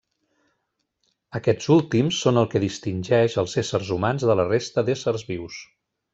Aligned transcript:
Aquests 1.39 1.67
últims 1.75 2.21
són 2.25 2.41
el 2.43 2.47
que 2.55 2.61
distingeix 2.65 3.37
els 3.43 3.55
éssers 3.63 3.93
humans 3.99 4.27
de 4.31 4.39
la 4.41 4.47
resta 4.55 4.87
d'éssers 4.89 5.29
vius. 5.31 5.61